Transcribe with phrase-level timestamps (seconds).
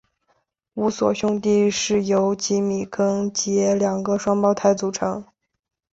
[0.73, 5.23] 乌索兄弟是由吉米跟杰两个双胞胎组成。